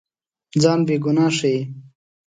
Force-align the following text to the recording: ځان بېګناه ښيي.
ځان 0.61 0.79
بېګناه 0.87 1.31
ښيي. 1.37 1.59